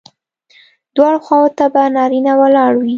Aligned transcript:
دواړو 0.95 1.19
خواوو 1.25 1.55
ته 1.57 1.65
به 1.73 1.81
نارینه 1.95 2.33
ولاړ 2.41 2.71
وي. 2.79 2.89